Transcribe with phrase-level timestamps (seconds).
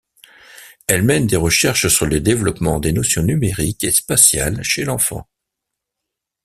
[0.87, 5.29] Elle mène des recherches sur le développement des notions numériques et spatiales chez l'enfant.